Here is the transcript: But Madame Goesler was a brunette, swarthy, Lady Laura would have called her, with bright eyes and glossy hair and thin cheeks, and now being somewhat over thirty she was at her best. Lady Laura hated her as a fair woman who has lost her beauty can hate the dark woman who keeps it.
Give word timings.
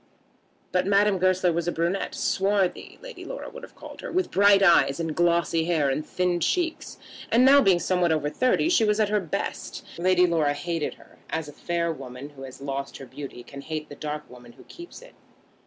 But 0.71 0.87
Madame 0.87 1.19
Goesler 1.19 1.53
was 1.53 1.67
a 1.67 1.71
brunette, 1.71 2.15
swarthy, 2.15 2.97
Lady 3.03 3.23
Laura 3.23 3.51
would 3.51 3.61
have 3.61 3.75
called 3.75 4.01
her, 4.01 4.11
with 4.11 4.31
bright 4.31 4.63
eyes 4.63 4.99
and 4.99 5.15
glossy 5.15 5.65
hair 5.65 5.91
and 5.91 6.03
thin 6.03 6.39
cheeks, 6.39 6.97
and 7.31 7.45
now 7.45 7.61
being 7.61 7.77
somewhat 7.79 8.11
over 8.11 8.27
thirty 8.27 8.67
she 8.67 8.83
was 8.83 8.99
at 8.99 9.09
her 9.09 9.19
best. 9.19 9.85
Lady 9.99 10.25
Laura 10.25 10.55
hated 10.55 10.95
her 10.95 11.19
as 11.29 11.47
a 11.47 11.53
fair 11.53 11.91
woman 11.91 12.29
who 12.29 12.41
has 12.41 12.61
lost 12.61 12.97
her 12.97 13.05
beauty 13.05 13.43
can 13.43 13.61
hate 13.61 13.89
the 13.89 13.95
dark 13.95 14.27
woman 14.27 14.53
who 14.53 14.63
keeps 14.63 15.03
it. 15.03 15.13